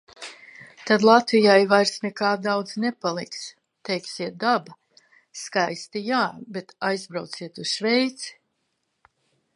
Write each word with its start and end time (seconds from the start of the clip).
Tad 0.91 1.03
Latvijai 1.07 1.57
vairs 1.73 1.91
nekā 2.05 2.29
daudz 2.45 2.73
nepaliks... 2.85 3.43
Teiksiet 3.91 4.39
daba? 4.45 4.75
Skaisti 5.43 6.03
jā, 6.09 6.25
bet 6.57 6.77
aizbrauciet 6.93 7.63
uz 7.67 7.75
Šveici. 7.77 8.37